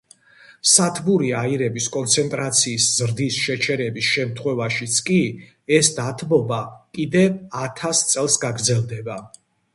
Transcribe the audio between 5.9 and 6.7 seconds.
დათბობა